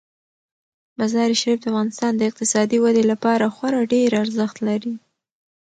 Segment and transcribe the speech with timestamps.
[0.99, 4.93] مزارشریف د افغانستان د اقتصادي ودې لپاره خورا ډیر ارزښت لري.